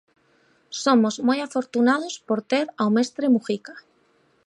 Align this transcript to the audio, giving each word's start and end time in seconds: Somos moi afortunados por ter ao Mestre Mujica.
Somos 0.83 1.15
moi 1.27 1.39
afortunados 1.43 2.13
por 2.27 2.39
ter 2.51 2.65
ao 2.79 2.89
Mestre 2.95 3.25
Mujica. 3.33 3.75